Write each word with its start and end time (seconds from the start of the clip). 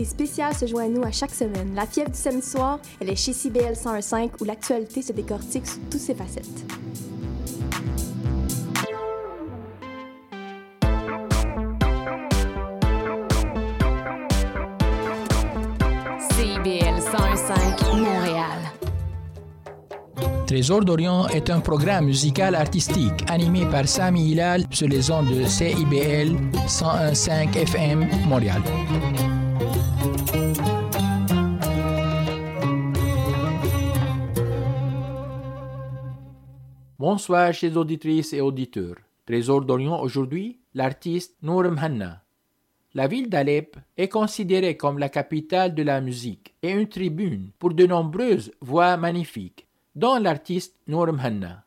invité 0.00 0.04
spécial 0.04 0.54
se 0.54 0.66
joint 0.66 0.84
à 0.84 0.88
nous 0.88 1.02
à 1.02 1.10
chaque 1.10 1.34
semaine. 1.34 1.74
La 1.74 1.86
fièvre 1.86 2.10
du 2.10 2.16
samedi 2.18 2.46
soir, 2.46 2.78
elle 3.00 3.10
est 3.10 3.16
chez 3.16 3.32
CBL 3.32 3.76
105 3.76 4.40
où 4.40 4.44
l'actualité 4.44 5.02
se 5.02 5.12
décortique 5.12 5.66
sous 5.66 5.80
toutes 5.90 6.00
ses 6.00 6.14
facettes. 6.14 6.46
CBL 16.30 17.00
105 17.00 17.96
Montréal. 17.96 18.58
Trésor 20.46 20.84
d'Orient 20.84 21.28
est 21.28 21.48
un 21.50 21.60
programme 21.60 22.06
musical 22.06 22.54
artistique 22.54 23.24
animé 23.28 23.66
par 23.66 23.86
Sami 23.86 24.32
Hilal 24.32 24.64
sur 24.70 24.88
les 24.88 25.10
ondes 25.10 25.28
de 25.28 25.44
CIBL 25.44 26.34
101.5 26.66 27.56
FM 27.56 28.08
Montréal. 28.26 28.62
Bonsoir 37.00 37.54
chers 37.54 37.78
auditrices 37.78 38.34
et 38.34 38.42
auditeurs. 38.42 38.96
Trésor 39.24 39.62
d'Orient 39.62 40.02
aujourd'hui, 40.02 40.58
l'artiste 40.74 41.34
Nour 41.40 41.70
Mhanna. 41.70 42.22
La 42.92 43.06
ville 43.06 43.30
d'Alep 43.30 43.78
est 43.96 44.10
considérée 44.10 44.76
comme 44.76 44.98
la 44.98 45.08
capitale 45.08 45.74
de 45.74 45.82
la 45.82 46.02
musique 46.02 46.52
et 46.62 46.72
une 46.72 46.90
tribune 46.90 47.52
pour 47.58 47.72
de 47.72 47.86
nombreuses 47.86 48.52
voix 48.60 48.98
magnifiques, 48.98 49.66
dont 49.94 50.18
l'artiste 50.18 50.76
Nour 50.88 51.14
Mhanna. 51.14 51.64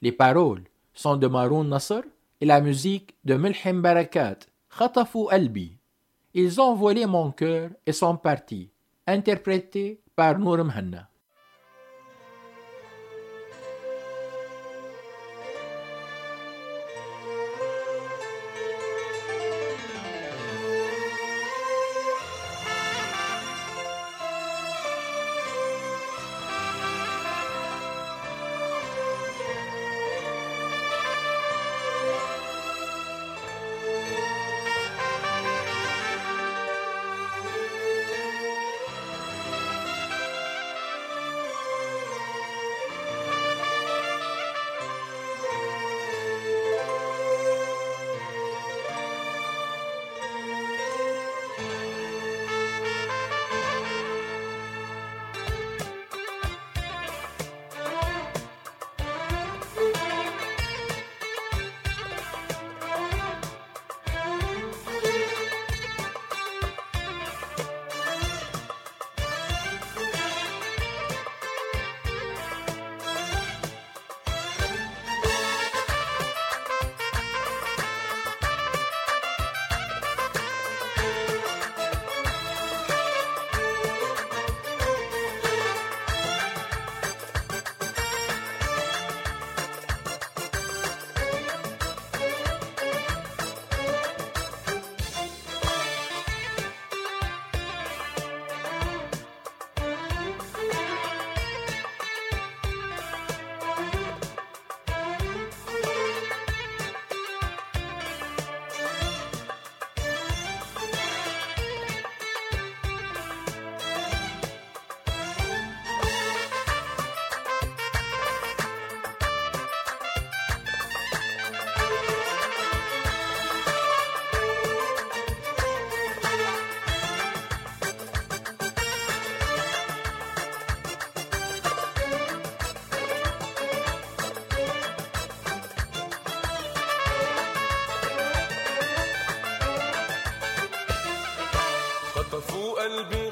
Les 0.00 0.12
paroles 0.12 0.64
sont 0.94 1.18
de 1.18 1.26
Maroun 1.26 1.68
Nasser 1.68 2.00
et 2.40 2.46
la 2.46 2.62
musique 2.62 3.14
de 3.26 3.34
Mulhim 3.34 3.82
Barakat, 3.82 4.38
Khatafu 4.78 5.26
Albi. 5.28 5.76
Ils 6.32 6.58
ont 6.62 6.74
volé 6.74 7.04
mon 7.04 7.30
cœur 7.30 7.68
et 7.84 7.92
sont 7.92 8.16
partis, 8.16 8.70
interprétés 9.06 10.00
par 10.16 10.38
Nour 10.38 10.64
Mhanna. 10.64 11.10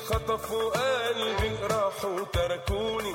خطفوا 0.07 0.71
قلبي 0.71 1.57
راحوا 1.71 2.25
تركوني. 2.33 3.13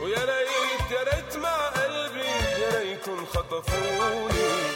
ويا 0.00 0.24
ريت 0.24 0.90
يا 0.90 1.02
ريت 1.02 1.36
مع 1.36 1.68
قلبي 1.68 2.28
يا 2.62 2.80
ريتهم 2.80 3.26
خطفوني. 3.26 4.75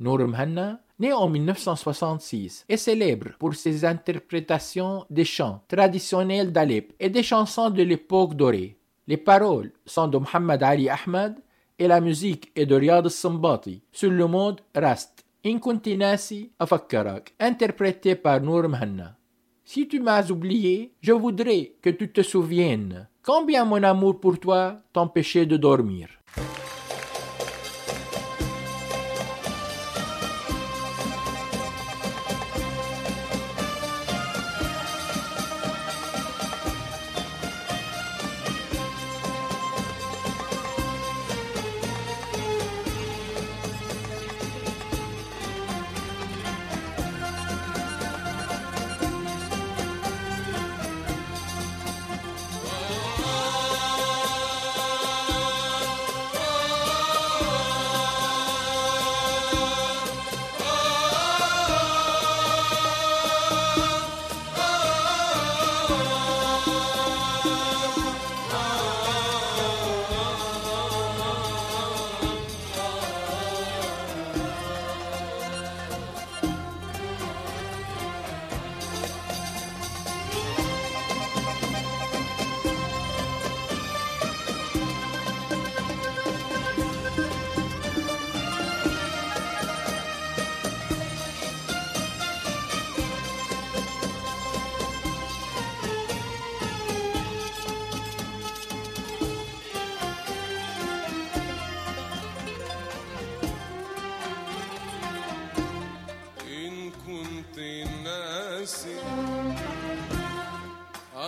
Nour 0.00 0.28
Mhanna, 0.28 0.80
né 0.98 1.12
en 1.12 1.28
1966, 1.28 2.64
est 2.68 2.76
célèbre 2.76 3.30
pour 3.38 3.54
ses 3.54 3.84
interprétations 3.84 5.04
des 5.10 5.24
chants 5.24 5.62
traditionnels 5.68 6.52
d'Alep 6.52 6.92
et 7.00 7.10
des 7.10 7.22
chansons 7.22 7.70
de 7.70 7.82
l'époque 7.82 8.34
dorée. 8.34 8.76
Les 9.06 9.16
paroles 9.16 9.72
sont 9.86 10.08
de 10.08 10.18
Muhammad 10.18 10.62
Ali 10.62 10.88
Ahmad 10.88 11.36
et 11.78 11.88
la 11.88 12.00
musique 12.00 12.50
est 12.54 12.66
de 12.66 12.74
Riyad 12.74 13.04
al-Sambati 13.04 13.82
sur 13.90 14.10
le 14.10 14.26
mode 14.26 14.60
Rast. 14.74 15.24
In 15.44 15.60
kunti 15.60 15.96
nasi 15.96 16.50
afakkarak, 16.58 17.32
interprété 17.38 18.16
par 18.16 18.40
Nour 18.40 18.68
Mhanna. 18.68 19.16
Si 19.64 19.86
tu 19.86 20.00
m'as 20.00 20.28
oublié, 20.30 20.92
je 21.00 21.12
voudrais 21.12 21.74
que 21.80 21.90
tu 21.90 22.10
te 22.10 22.22
souviennes 22.22 23.08
combien 23.22 23.64
mon 23.64 23.82
amour 23.82 24.18
pour 24.18 24.40
toi 24.40 24.76
t'empêchait 24.92 25.46
de 25.46 25.56
dormir. 25.56 26.08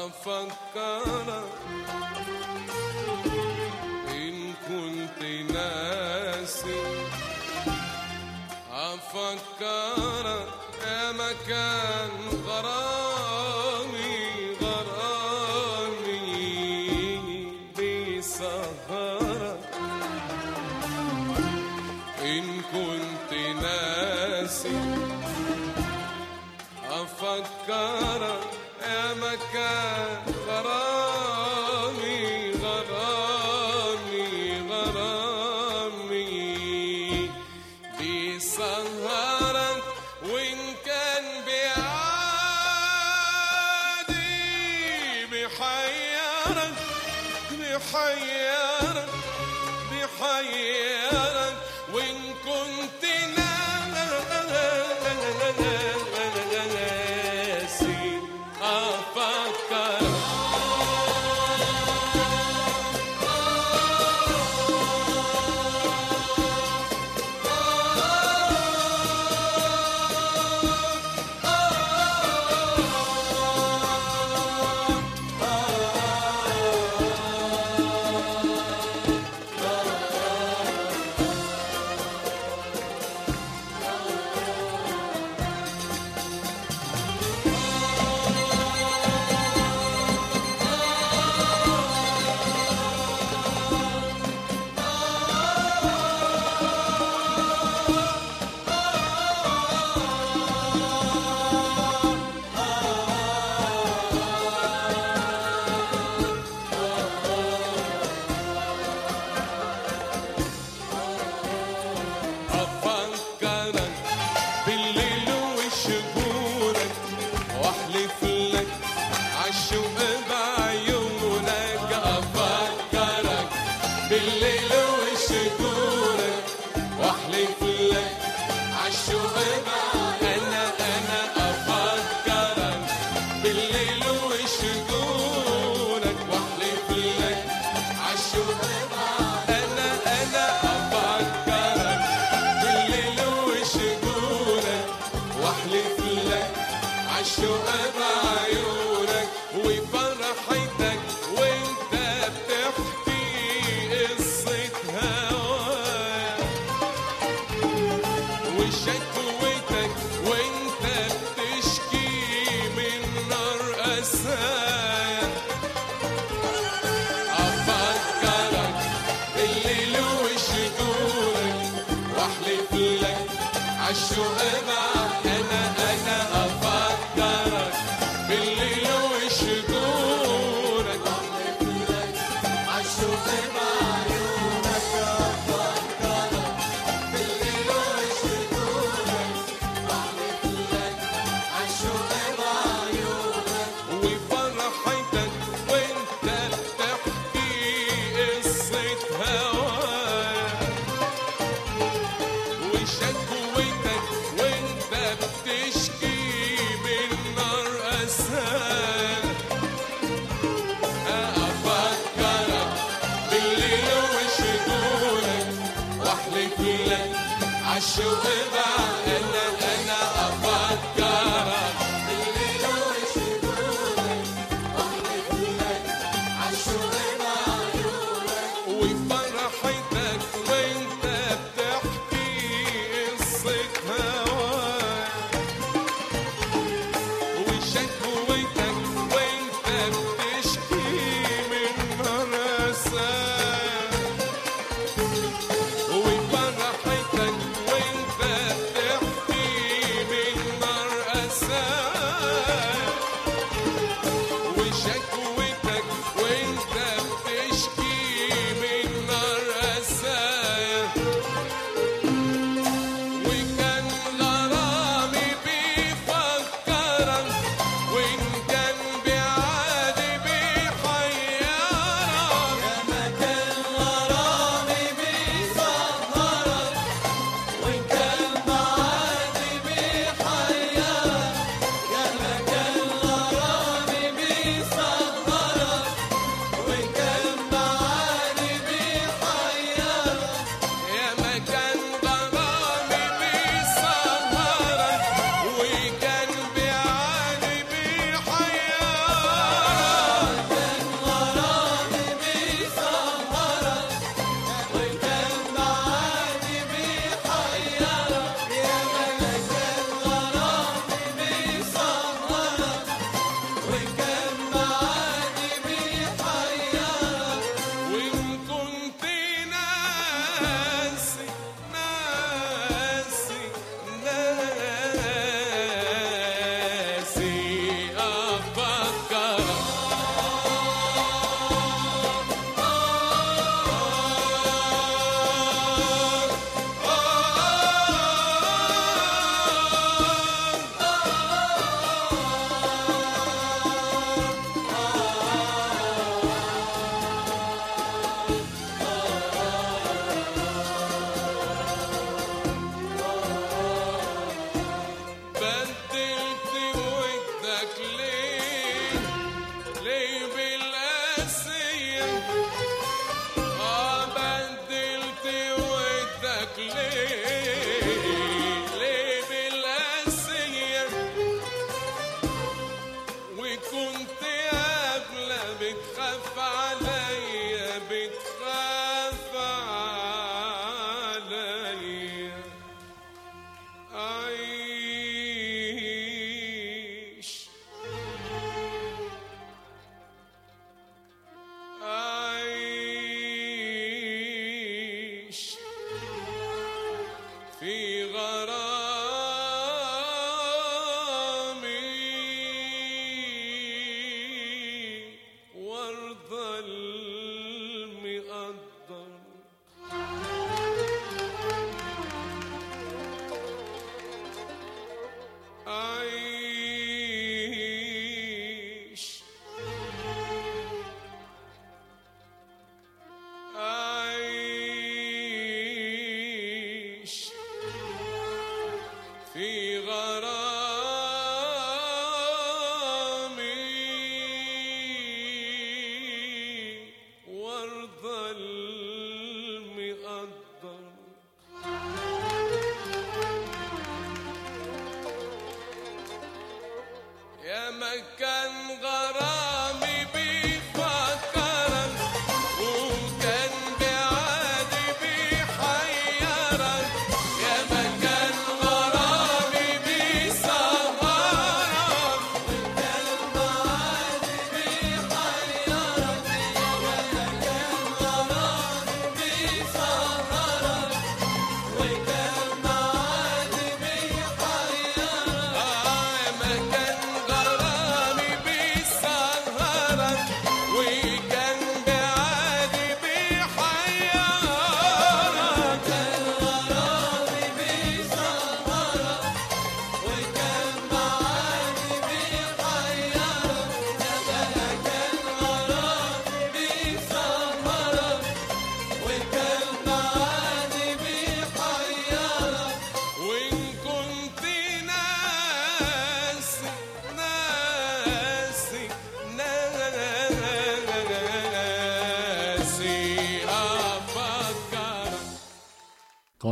أفكرك 0.06 1.44
إن 4.08 4.52
كنت 4.68 5.22
ناسي 5.52 6.82
أفكرك 8.72 10.48
يا 10.86 11.12
مكان 11.12 12.39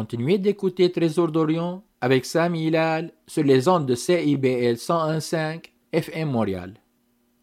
Continuez 0.08 0.38
d'écouter 0.38 0.89
Trésor 0.94 1.30
d'Orient 1.30 1.84
avec 2.00 2.24
Sam 2.24 2.56
Hilal 2.56 3.12
sur 3.28 3.44
les 3.44 3.68
ondes 3.68 3.86
de 3.86 3.96
CIBL 3.96 4.76
101.5 4.76 5.66
FM 5.92 6.30
Montréal. 6.30 6.74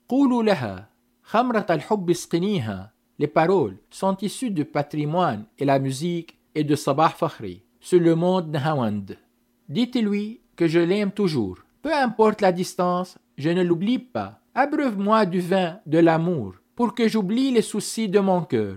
قولوا 0.08 0.42
لها 0.42 0.88
خمرة 1.22 1.66
الحب 1.70 2.10
اسقنيها 2.10 2.92
Les 3.18 3.26
paroles 3.26 3.76
sont 3.90 4.16
issues 4.22 4.50
du 4.50 4.64
patrimoine 4.64 5.44
et 5.58 5.66
la 5.66 5.78
musique 5.78 6.38
et 6.54 6.64
de 6.64 6.74
Sabah 6.74 7.10
Fakhri 7.10 7.62
sur 7.78 8.00
le 8.00 8.14
monde 8.14 8.50
Nahawand. 8.50 9.04
Dites-lui 9.68 10.40
que 10.56 10.66
je 10.66 10.80
l'aime 10.80 11.12
toujours. 11.12 11.58
Peu 11.82 11.94
importe 11.94 12.40
la 12.40 12.52
distance, 12.52 13.18
je 13.36 13.50
ne 13.50 13.62
l'oublie 13.62 13.98
pas. 13.98 14.40
Abreuve-moi 14.54 15.26
du 15.26 15.40
vin 15.40 15.78
de 15.84 15.98
l'amour 15.98 16.54
pour 16.74 16.94
que 16.94 17.06
j'oublie 17.06 17.50
les 17.50 17.62
soucis 17.62 18.08
de 18.08 18.20
mon 18.20 18.40
cœur. 18.42 18.76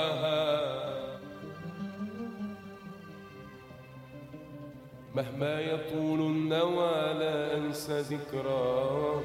مهما 5.15 5.59
يطول 5.59 6.19
النوى 6.19 7.13
لا 7.19 7.57
أنسى 7.57 8.01
ذكراها 8.01 9.21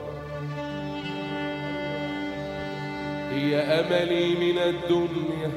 هي 3.30 3.56
أملي 3.56 4.34
من 4.34 4.58
الدنيا 4.58 5.50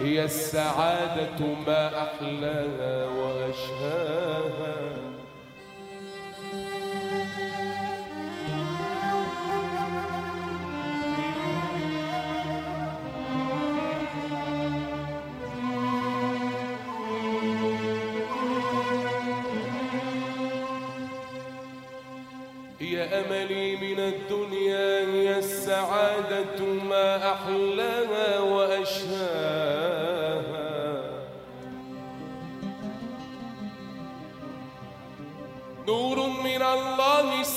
هي 0.00 0.24
السعادة 0.24 1.46
ما 1.66 2.02
أحلاها 2.02 3.06
وأشهاها. 3.06 4.76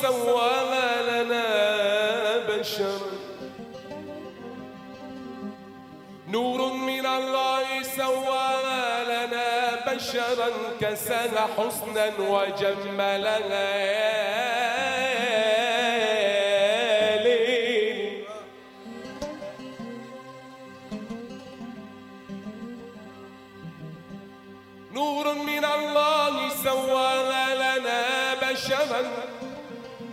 سواها 0.02 0.90
لنا 1.10 1.48
بشرا 2.50 3.12
نور 6.28 6.60
من 6.74 7.06
الله 7.06 7.84
سواها 7.84 9.04
لنا 9.04 9.50
بشرا 9.88 10.50
كساها 10.82 11.48
حسنا 11.58 12.06
وجملها. 12.20 13.68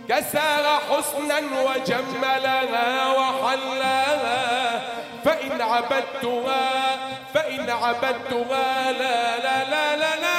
كساها 0.09 0.79
حسنا 0.89 1.39
وجملها 1.39 3.07
وحلاها 3.17 4.81
فإن 5.25 5.61
عبدتها 5.61 6.97
فإن 7.33 7.69
عبدتها 7.69 8.91
لا 8.91 9.37
لا 9.37 9.63
لا 9.69 9.95
لا 9.95 10.15
لا, 10.21 10.35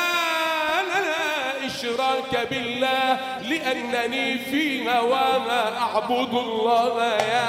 إشراك 1.66 2.48
بالله 2.50 3.18
لأنني 3.42 4.38
في 4.38 4.90
هواها 4.90 5.78
أعبد 5.78 6.34
الله. 6.34 7.04
يا 7.04 7.46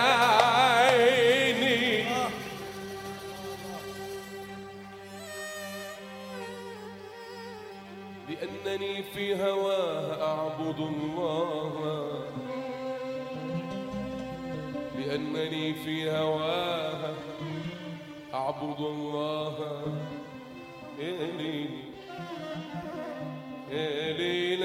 لأنني 8.41 9.03
في 9.03 9.35
هواها 9.35 10.23
أعبد 10.23 10.79
الله. 10.79 12.21
لأنني 14.97 15.73
في 15.73 16.11
هواها 16.11 17.13
أعبد 18.33 18.79
الله. 18.79 19.81
يا 20.99 21.31
ليل 21.37 21.69
يا 23.71 24.13
ليل 24.13 24.63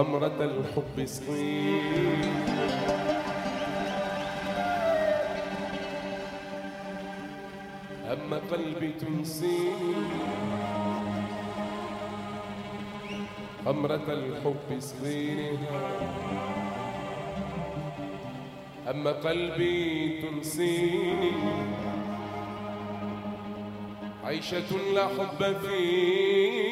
غمرة 0.00 0.40
الحب 0.40 1.06
صغير 1.06 2.24
أما 8.12 8.36
قلبي 8.50 8.92
تنسيني 8.92 9.94
غمرة 13.66 14.06
الحب 14.08 14.68
صغير 14.78 15.58
أما 18.90 19.12
قلبي 19.12 20.20
تنسيني 20.22 21.32
عيشة 24.24 24.70
لا 24.94 25.06
حب 25.08 25.56
فيه. 25.62 26.69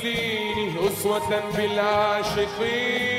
لي 0.00 0.88
أسوة 0.88 1.42
بالعاشقين. 1.56 3.16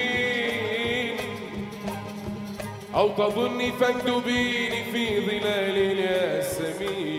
أو 2.96 3.10
تظني 3.10 3.72
فاكتبيني 3.72 4.84
في 4.92 5.26
ظلال 5.26 5.78
الياسمين. 5.78 7.18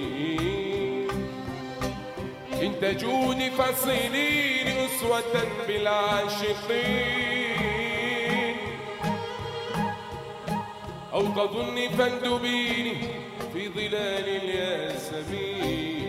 إن 2.62 2.80
تجوني 2.80 3.50
فصليني 3.50 4.86
أسوة 4.86 5.32
بالعاشقين. 5.68 7.18
أو 11.12 11.22
تظني 11.22 11.88
فاندبيني 11.88 12.94
في 13.52 13.68
ظلال 13.68 14.28
الياسمين. 14.28 16.07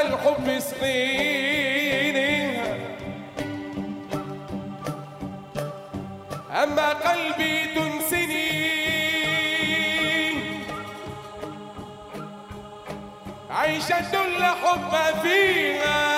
الحب 0.00 0.58
سقيني. 0.58 2.38
أما 6.62 6.88
قلبي 6.88 7.66
تنسني. 7.74 8.68
عيشة 13.50 14.12
الحب 14.26 15.20
فيها. 15.22 16.17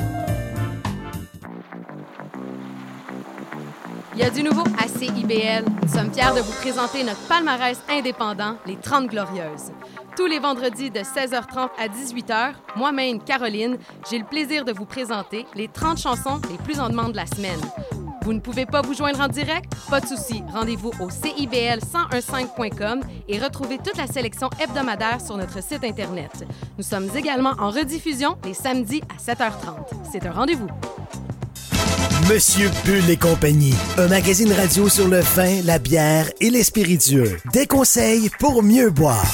Nous 5.33 5.87
sommes 5.87 6.11
fiers 6.13 6.35
de 6.35 6.41
vous 6.41 6.51
présenter 6.59 7.05
notre 7.05 7.25
palmarès 7.29 7.79
indépendant, 7.89 8.57
les 8.65 8.75
30 8.75 9.07
Glorieuses. 9.07 9.71
Tous 10.17 10.25
les 10.25 10.39
vendredis 10.39 10.91
de 10.91 10.99
16h30 10.99 11.69
à 11.79 11.87
18h, 11.87 12.51
moi-même, 12.75 13.23
Caroline, 13.23 13.77
j'ai 14.09 14.19
le 14.19 14.25
plaisir 14.25 14.65
de 14.65 14.73
vous 14.73 14.83
présenter 14.83 15.45
les 15.55 15.69
30 15.69 15.99
chansons 15.99 16.41
les 16.49 16.57
plus 16.57 16.81
en 16.81 16.89
demande 16.89 17.13
de 17.13 17.17
la 17.17 17.27
semaine. 17.27 17.61
Vous 18.23 18.33
ne 18.33 18.41
pouvez 18.41 18.65
pas 18.65 18.81
vous 18.81 18.93
joindre 18.93 19.21
en 19.21 19.29
direct? 19.29 19.73
Pas 19.89 20.01
de 20.01 20.07
souci. 20.07 20.43
Rendez-vous 20.51 20.91
au 20.99 21.07
CIBL1015.com 21.07 22.99
et 23.29 23.39
retrouvez 23.39 23.77
toute 23.77 23.95
la 23.95 24.07
sélection 24.07 24.49
hebdomadaire 24.59 25.21
sur 25.21 25.37
notre 25.37 25.63
site 25.63 25.85
Internet. 25.85 26.45
Nous 26.77 26.83
sommes 26.83 27.07
également 27.15 27.53
en 27.57 27.69
rediffusion 27.69 28.37
les 28.43 28.53
samedis 28.53 29.01
à 29.09 29.15
7h30. 29.33 29.85
C'est 30.11 30.25
un 30.25 30.33
rendez-vous. 30.33 30.67
Monsieur 32.29 32.69
Bull 32.85 33.09
et 33.09 33.17
compagnie, 33.17 33.73
un 33.97 34.07
magazine 34.07 34.51
radio 34.51 34.89
sur 34.89 35.07
le 35.07 35.19
vin, 35.19 35.61
la 35.63 35.79
bière 35.79 36.29
et 36.39 36.49
les 36.49 36.63
spiritueux. 36.63 37.37
Des 37.53 37.65
conseils 37.65 38.29
pour 38.39 38.63
mieux 38.63 38.89
boire. 38.89 39.25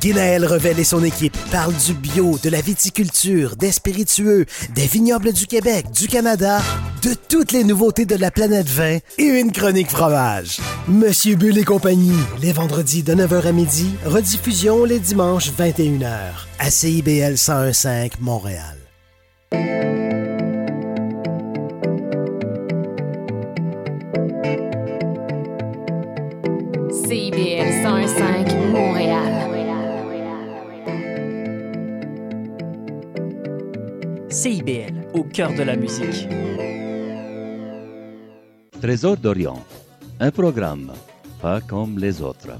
Guinaël 0.00 0.44
Revel 0.44 0.78
et 0.78 0.84
son 0.84 1.02
équipe 1.04 1.36
parlent 1.50 1.74
du 1.74 1.94
bio, 1.94 2.38
de 2.42 2.50
la 2.50 2.60
viticulture, 2.60 3.56
des 3.56 3.72
spiritueux, 3.72 4.46
des 4.74 4.86
vignobles 4.86 5.32
du 5.32 5.46
Québec, 5.46 5.90
du 5.90 6.06
Canada, 6.08 6.60
de 7.02 7.14
toutes 7.28 7.52
les 7.52 7.64
nouveautés 7.64 8.04
de 8.04 8.16
la 8.16 8.30
planète 8.30 8.68
vin 8.68 8.98
et 9.18 9.24
une 9.24 9.52
chronique 9.52 9.90
fromage. 9.90 10.58
Monsieur 10.88 11.36
Bull 11.36 11.56
et 11.58 11.64
compagnie, 11.64 12.18
les 12.40 12.52
vendredis 12.52 13.02
de 13.02 13.14
9h 13.14 13.46
à 13.46 13.52
midi, 13.52 13.90
rediffusion 14.04 14.84
les 14.84 14.98
dimanches 14.98 15.50
21h 15.50 16.10
à 16.58 16.70
CIBL 16.70 17.34
1015 17.34 18.10
Montréal. 18.20 18.76
CIBL 27.08 27.84
101.5 27.84 28.70
Montréal. 28.72 29.32
CIBL, 34.28 35.06
au 35.14 35.22
cœur 35.22 35.54
de 35.54 35.62
la 35.62 35.76
musique. 35.76 36.26
Trésor 38.80 39.18
d'Orient, 39.18 39.62
un 40.18 40.32
programme 40.32 40.90
pas 41.40 41.60
comme 41.60 41.96
les 41.96 42.20
autres. 42.20 42.58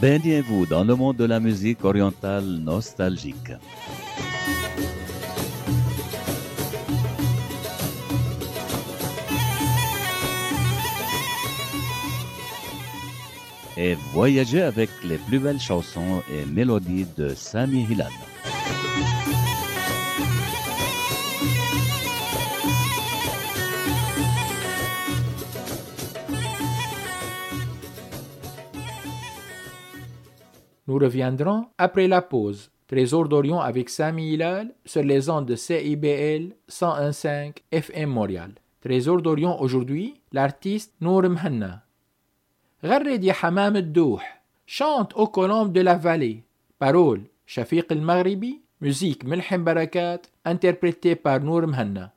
Baignez-vous 0.00 0.64
dans 0.64 0.84
le 0.84 0.94
monde 0.94 1.16
de 1.16 1.24
la 1.24 1.40
musique 1.40 1.84
orientale 1.84 2.44
nostalgique. 2.44 3.52
Et 13.76 13.94
voyagez 14.12 14.62
avec 14.62 14.88
les 15.02 15.18
plus 15.18 15.40
belles 15.40 15.60
chansons 15.60 16.22
et 16.32 16.44
mélodies 16.46 17.06
de 17.16 17.30
Sami 17.30 17.84
Hilal. 17.90 18.12
Nous 30.86 30.98
reviendrons 30.98 31.66
après 31.78 32.06
la 32.06 32.22
pause. 32.22 32.70
Trésor 32.86 33.28
d'Orient 33.28 33.60
avec 33.60 33.88
Sami 33.88 34.34
Hilal 34.34 34.74
sur 34.84 35.02
les 35.02 35.28
ondes 35.30 35.46
de 35.46 35.56
CIBL 35.56 36.54
101.5 36.70 37.56
FM 37.72 38.10
Montréal. 38.10 38.52
Trésor 38.82 39.22
d'Orient 39.22 39.56
aujourd'hui, 39.60 40.20
l'artiste 40.30 40.94
Nour 41.00 41.22
Mhanna. 41.22 41.83
غرد 42.84 43.24
يا 43.24 43.32
حمام 43.32 43.76
الدوح. 43.76 44.42
شانت 44.66 45.12
أو 45.12 45.26
كولومب 45.26 45.72
دو 45.72 45.80
لا 45.80 45.98
فالي 45.98 46.40
بارول 46.80 47.22
شفيق 47.46 47.92
المغربي 47.92 48.60
موسيقى 48.80 49.28
ملحم 49.28 49.64
بركات 49.64 50.26
انتربريتي 50.46 51.14
بار 51.14 51.42
نور 51.42 51.66
مهنا 51.66 52.10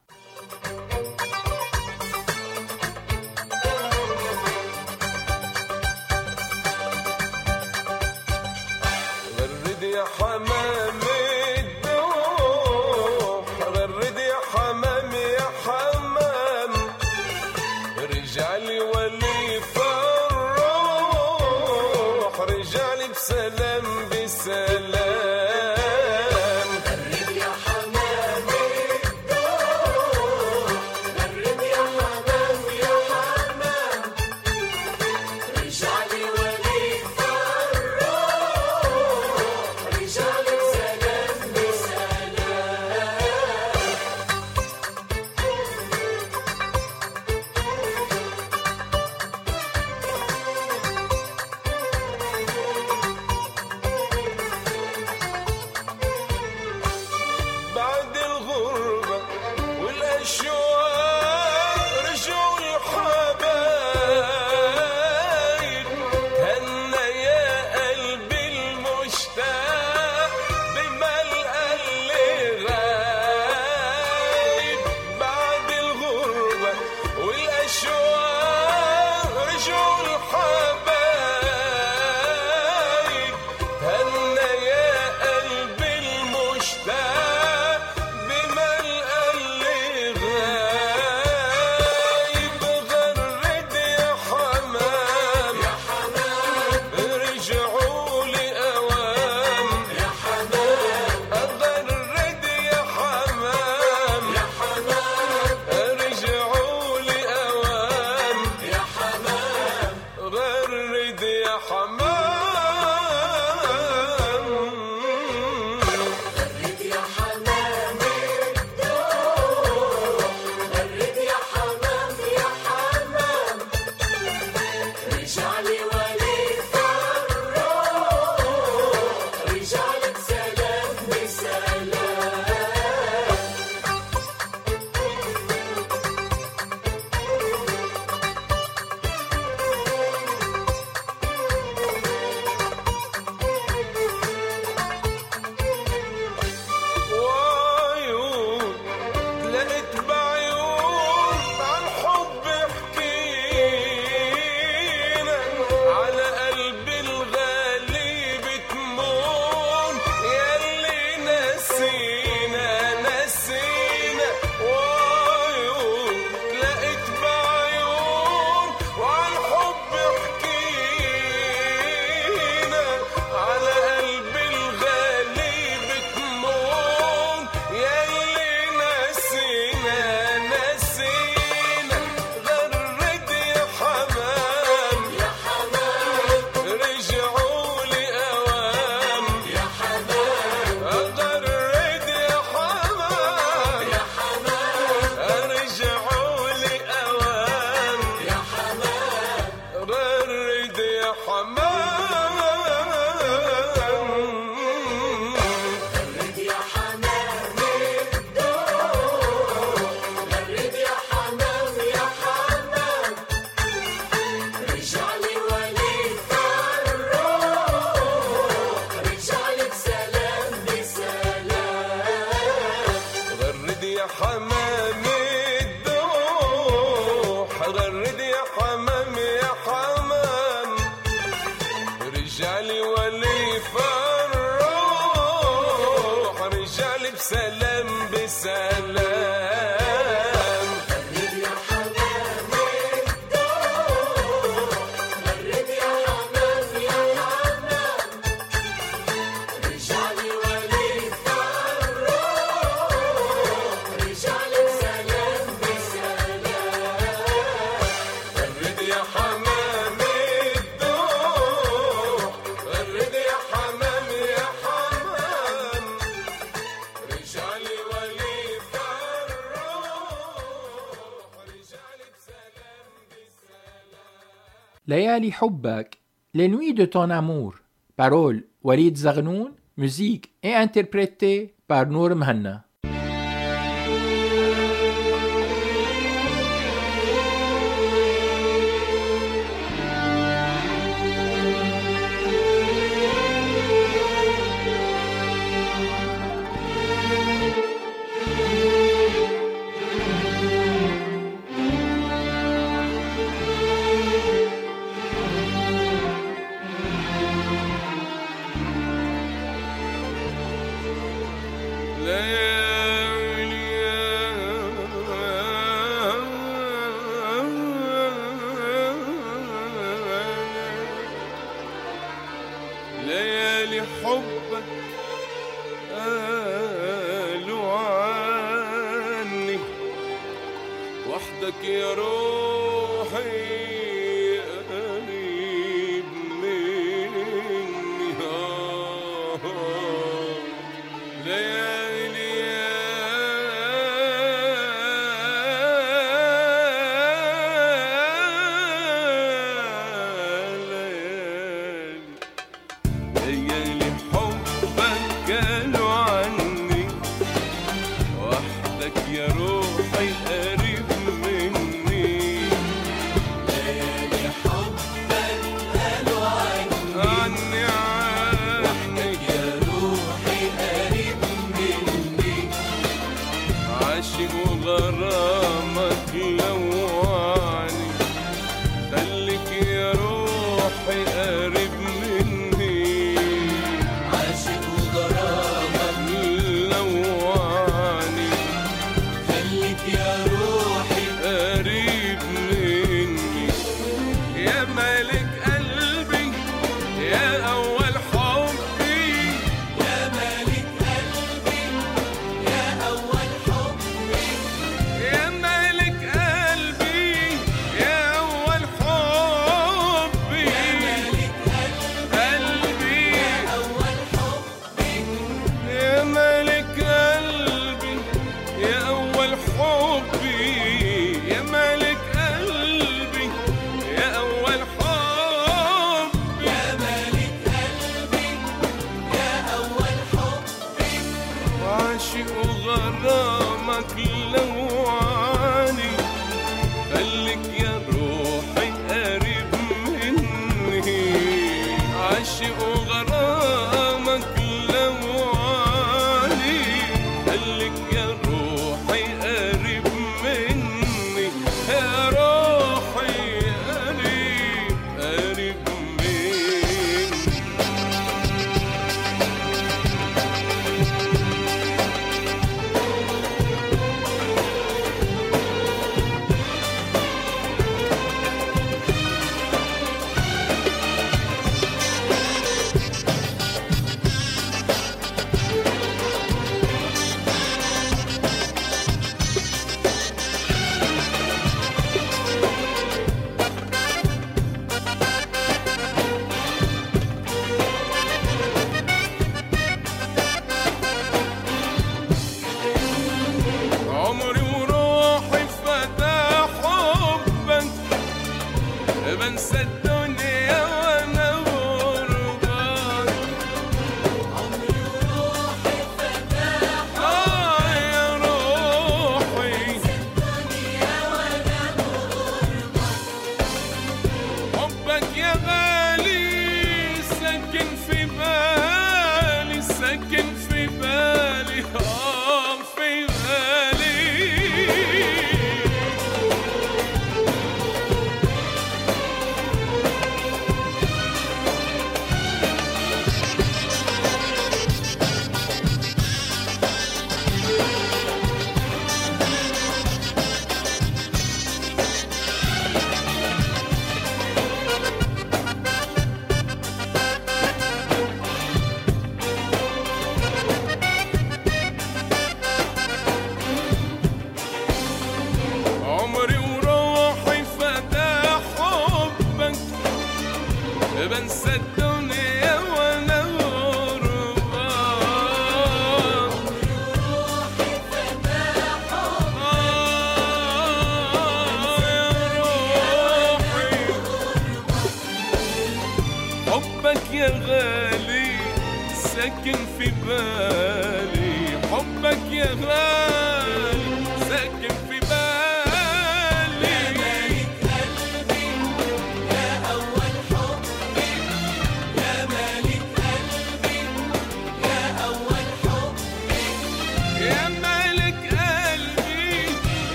ليالي 274.88 275.32
حبك 275.32 275.98
Les 276.34 276.48
nuits 276.48 276.74
de 276.74 276.86
ton 276.86 277.10
amour. 277.10 277.56
Paroles 277.96 278.44
Walid 278.64 278.96
Zagnoun. 278.96 279.52
Musique 279.76 280.34
et 280.44 280.54
interprétée 280.54 281.56
par 281.68 281.88
Nour 281.88 282.16
Mhanna. 282.16 282.67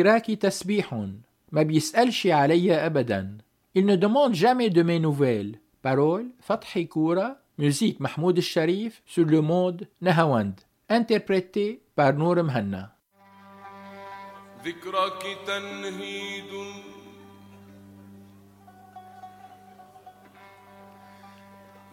ذكراك 0.00 0.30
تسبيح 0.30 0.94
ما 1.52 1.62
بيسألش 1.62 2.26
علي 2.26 2.72
أبدا 2.86 3.38
Il 3.74 3.84
ne 3.86 3.96
demande 3.96 4.34
jamais 4.34 4.70
de 4.70 4.82
mes 4.82 4.98
nouvelles. 4.98 5.60
Parole 5.82 6.30
Fathi 6.40 6.88
Koura, 6.88 7.36
musique 7.58 8.00
Mahmoud 8.00 8.40
Sharif 8.40 9.02
sur 9.06 9.26
le 9.26 9.42
mode 9.42 9.86
Nahawand, 10.00 10.54
interprété 10.88 11.82
par 11.94 12.14
Nour 12.14 12.42
Mhanna. 12.42 12.96
ذكراك 14.64 15.22
تنهيد 15.46 16.52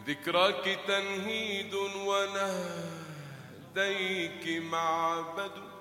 ذكراك 0.07 0.79
تنهيد 0.87 1.73
ونهديك 3.75 4.45
معبد 4.71 5.76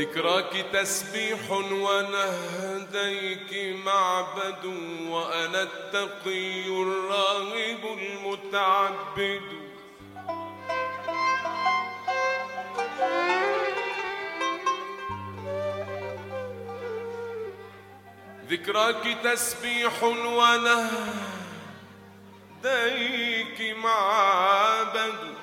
ذكراك 0.00 0.66
تسبيح 0.72 1.50
ونهديك 1.50 3.76
معبد 3.84 4.64
وأنا 5.08 5.62
التقي 5.62 6.66
الراغب 6.66 7.98
المتعبد. 7.98 9.42
ذكراك 18.48 19.18
تسبيح 19.24 20.02
ونهديك 20.02 20.90
معبد 23.76 25.40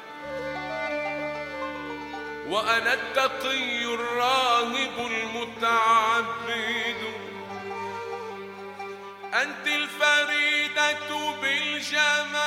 وأنا 2.49 2.93
التقي 2.93 3.76
الراهب 3.99 4.95
المتعبد. 5.11 7.01
أنت 9.33 9.67
الفريدة 9.67 11.31
بالجمال. 11.41 12.46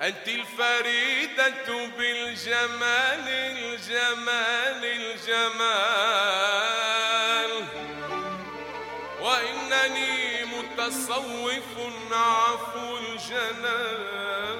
أنت 0.02 0.28
الفريدة 0.28 1.86
بالجمال 1.98 3.28
الجمال 3.28 4.84
الجمال. 4.84 5.90
وإنني 9.20 10.44
متصوف 10.44 11.74
عفو 12.12 12.96
الجنان. 12.96 14.59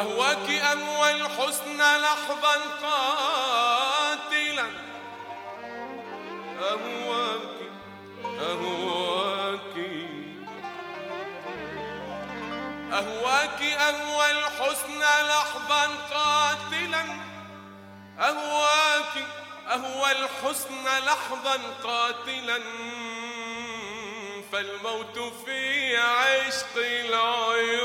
أهواك 0.00 0.48
أهوى 0.50 1.10
الحسن 1.10 1.78
لحظا 1.78 2.54
قاتلا. 2.82 4.66
أهواك 6.60 7.58
أهواك. 8.24 9.76
أهواك 12.92 13.62
أهوى 13.62 14.30
الحسن 14.30 15.00
لحظا 15.28 15.86
قاتلا. 16.14 17.04
أهواك 18.18 19.14
أهوى 19.68 20.12
الحسن 20.12 20.84
لحظا 21.06 21.56
قاتلا. 21.84 22.60
فالموت 24.52 25.18
في 25.46 25.96
عشق 25.96 26.76
العيون 26.76 27.79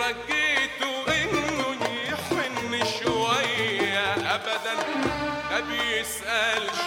رجيته 0.00 1.22
إنه 1.22 1.76
يحن 2.08 2.84
شوية. 3.02 4.14
ابدا 4.34 4.74
ما 5.50 5.60
بيسألش 5.60 6.80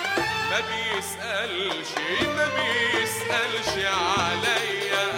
ما 0.52 0.60
بيسألش 0.60 1.90
ما 2.38 2.48
بيسألش 2.56 3.86
عليا. 3.86 5.13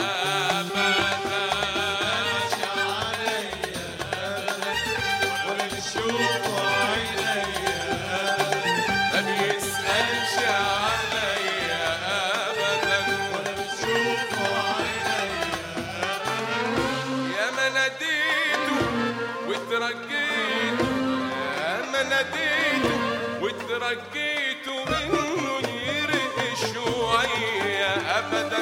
رقيته 23.91 24.85
منه 24.85 25.61
يرق 25.87 26.37
شوية 26.73 27.93
أبدا. 28.19 28.57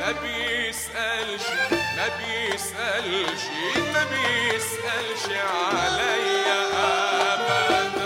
ما 0.00 0.12
بيسألش 0.22 1.46
ما 1.96 2.06
بيسألش 2.18 3.42
ما 3.94 4.04
بيسألش 4.12 5.24
عليا 5.74 6.60
أبدا. 7.34 7.99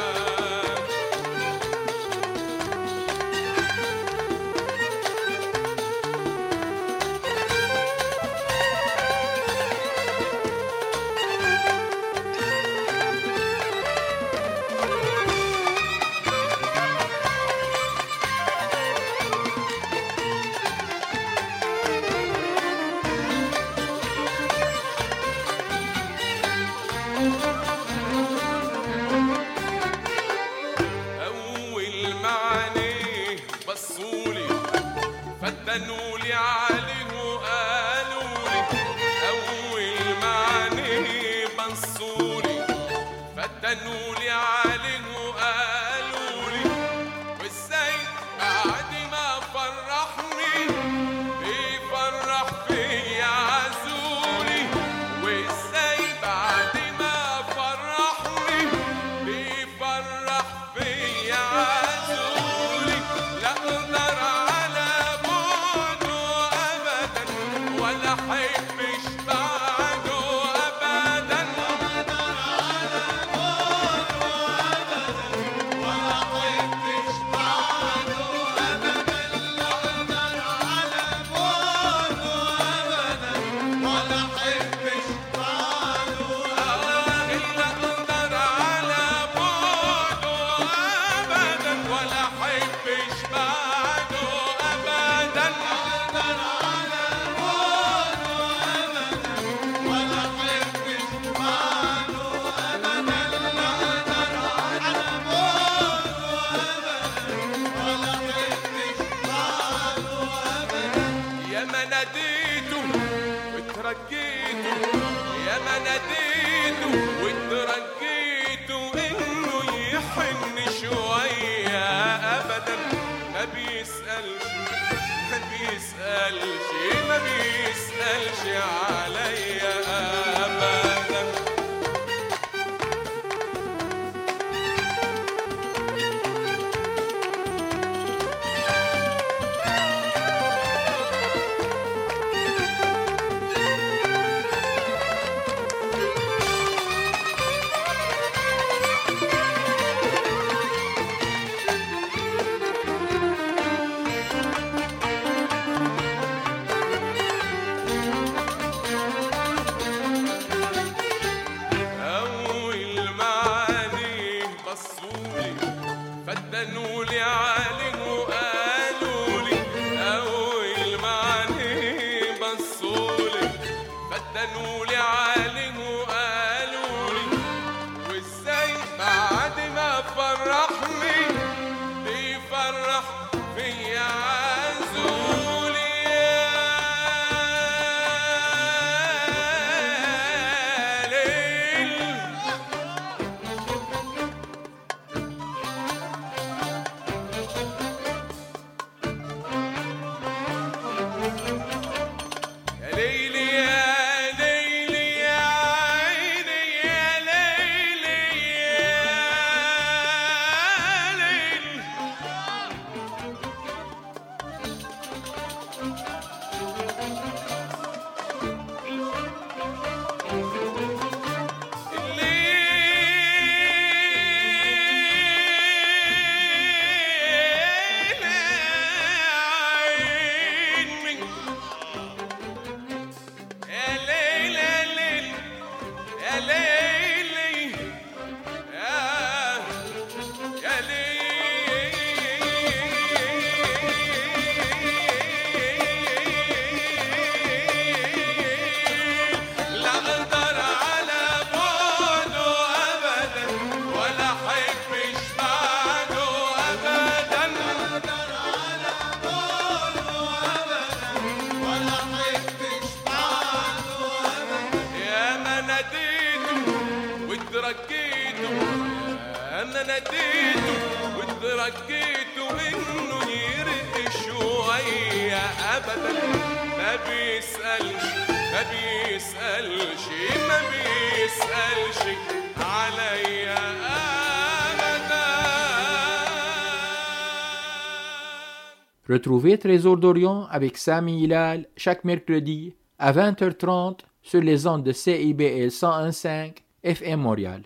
Retrouvez 289.15 289.59
Trésor 289.59 289.97
d'Orient 289.97 290.49
avec 290.51 290.77
Sami 290.77 291.23
Hilal 291.23 291.69
chaque 291.77 292.03
mercredi 292.03 292.75
à 292.99 293.13
20h30 293.13 294.01
sur 294.23 294.41
les 294.41 294.67
ondes 294.67 294.83
de 294.83 294.91
CIBL 294.91 295.69
101.5 295.69 296.57
FM 296.83 297.21
Montréal. 297.21 297.63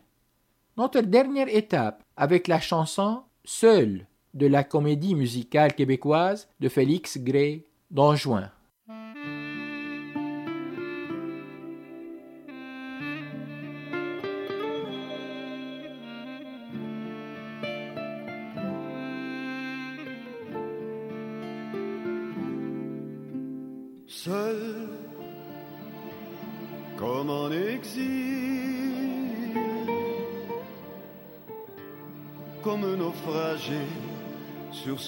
Notre 0.76 1.00
dernière 1.00 1.48
étape 1.48 2.02
avec 2.18 2.48
la 2.48 2.60
chanson 2.60 3.22
Seul 3.44 4.06
de 4.34 4.46
la 4.46 4.62
comédie 4.62 5.14
musicale 5.14 5.72
québécoise 5.72 6.50
de 6.60 6.68
Félix 6.68 7.16
Gray, 7.16 7.64
Don 7.90 8.14
Juan. 8.14 8.50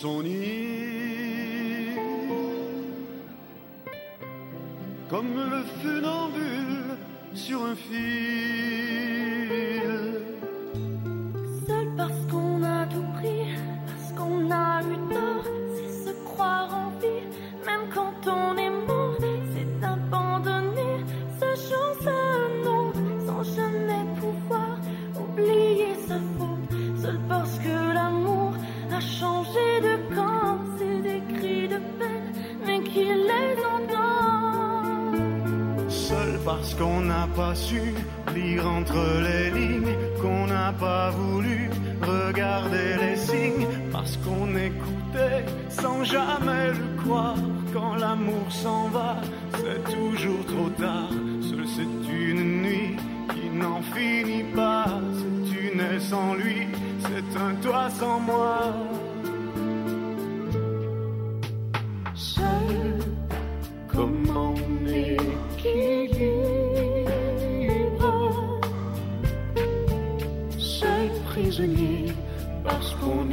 son 0.01 0.25
île. 0.25 0.40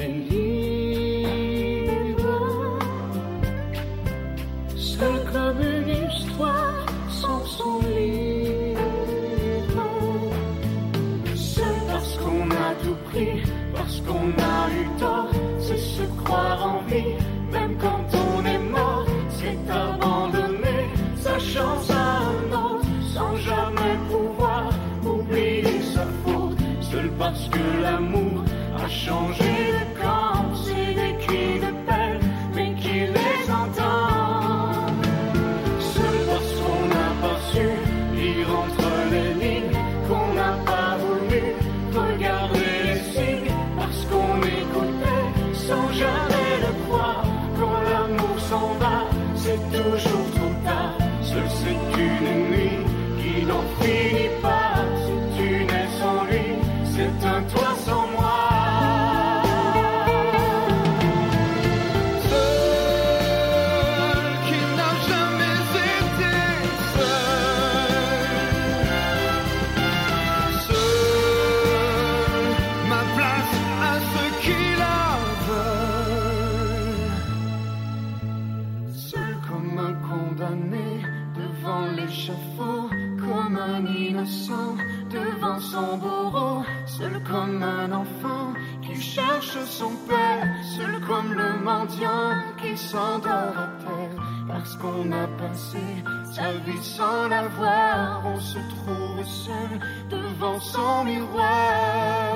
Libre, 0.07 0.39
seul 4.77 5.17
comme 5.33 5.61
une 5.61 5.89
histoire 6.09 6.85
sans 7.09 7.43
son 7.45 7.81
livre. 7.81 8.79
Seul 11.35 11.75
parce 11.87 12.17
qu'on 12.19 12.49
a 12.51 12.73
tout 12.83 12.95
pris, 13.09 13.43
parce 13.75 13.99
qu'on 13.99 14.29
a 14.41 14.69
eu 14.71 14.87
tort. 14.97 15.27
C'est 15.59 15.77
se 15.77 16.03
croire 16.23 16.65
en 16.65 16.79
vie 16.89 17.15
même 17.51 17.75
quand 17.77 18.05
on 18.13 18.45
est 18.45 18.59
mort. 18.59 19.05
C'est 19.29 19.59
abandonner 19.69 20.87
sa 21.17 21.37
chance 21.37 21.91
à 21.91 22.19
un 22.31 22.51
autre, 22.53 22.87
sans 23.13 23.35
jamais 23.35 23.97
pouvoir 24.09 24.69
oublier 25.03 25.81
sa 25.93 26.05
faute. 26.23 26.57
Seul 26.79 27.09
parce 27.19 27.49
que 27.49 27.81
l'amour 27.81 28.45
a 28.77 28.87
changé. 28.87 29.86
qui 92.61 92.77
s'endort 92.77 93.57
à 93.57 93.69
terre 93.79 94.23
parce 94.47 94.75
qu'on 94.75 95.11
a 95.11 95.27
passé 95.39 95.79
sa 96.33 96.51
vie 96.51 96.83
sans 96.83 97.27
la 97.29 97.47
voir. 97.47 98.23
On 98.25 98.39
se 98.39 98.57
trouve 98.57 99.25
seul 99.25 99.79
devant 100.09 100.59
son 100.59 101.03
miroir. 101.05 102.26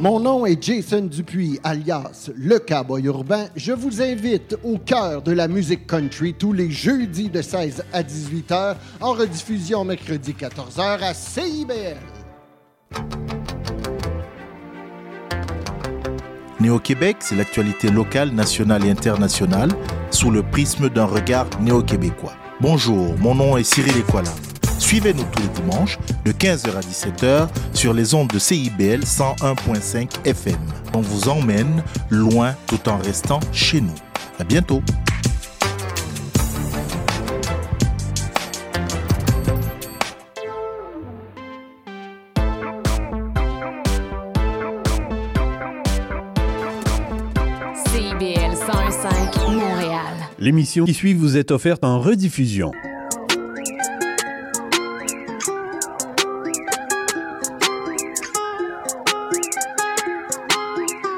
Mon 0.00 0.18
nom 0.18 0.46
est 0.46 0.62
Jason 0.62 1.02
Dupuis, 1.02 1.60
alias 1.62 2.30
Le 2.34 2.58
Cowboy 2.58 3.04
Urbain. 3.04 3.48
Je 3.54 3.72
vous 3.72 4.00
invite 4.00 4.56
au 4.64 4.78
cœur 4.78 5.20
de 5.20 5.30
la 5.30 5.46
musique 5.46 5.86
country 5.86 6.32
tous 6.32 6.54
les 6.54 6.70
jeudis 6.70 7.28
de 7.28 7.42
16 7.42 7.84
à 7.92 8.02
18 8.02 8.50
h, 8.50 8.76
en 9.02 9.12
rediffusion 9.12 9.84
mercredi 9.84 10.32
14 10.32 10.78
h 10.78 11.02
à 11.02 11.12
CIBL. 11.12 11.98
Néo-Québec, 16.60 17.18
c'est 17.20 17.36
l'actualité 17.36 17.90
locale, 17.90 18.30
nationale 18.30 18.86
et 18.86 18.90
internationale 18.90 19.70
sous 20.10 20.30
le 20.30 20.42
prisme 20.42 20.88
d'un 20.88 21.04
regard 21.04 21.46
néo-québécois. 21.60 22.32
Bonjour, 22.62 23.18
mon 23.18 23.34
nom 23.34 23.58
est 23.58 23.64
Cyril 23.64 23.98
Equala. 23.98 24.32
Suivez-nous 24.80 25.22
tous 25.30 25.42
les 25.42 25.48
dimanches 25.48 25.98
de 26.24 26.32
15h 26.32 26.74
à 26.74 26.80
17h 26.80 27.48
sur 27.74 27.92
les 27.92 28.14
ondes 28.14 28.28
de 28.28 28.38
CIBL 28.38 29.04
101.5 29.04 30.26
FM. 30.26 30.56
On 30.94 31.00
vous 31.00 31.28
emmène 31.28 31.84
loin 32.08 32.56
tout 32.66 32.88
en 32.88 32.96
restant 32.98 33.38
chez 33.52 33.82
nous. 33.82 33.94
À 34.38 34.44
bientôt. 34.44 34.82
CIBL 47.86 48.54
101.5 48.56 49.52
Montréal. 49.52 50.00
L'émission 50.38 50.84
qui 50.86 50.94
suit 50.94 51.14
vous 51.14 51.36
est 51.36 51.50
offerte 51.50 51.84
en 51.84 52.00
rediffusion. 52.00 52.72